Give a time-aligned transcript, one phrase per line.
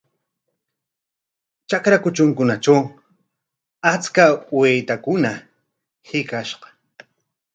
[1.69, 2.83] Trakra kutrunkunatraw
[3.91, 4.25] achka
[4.57, 5.31] waytakuna
[6.07, 6.67] hiqashqa.